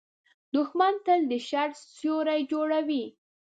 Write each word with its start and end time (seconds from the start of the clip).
دښمن 0.55 0.93
تل 1.05 1.19
د 1.31 1.33
شر 1.47 1.69
سیوری 1.95 2.41
جوړوي 2.51 3.05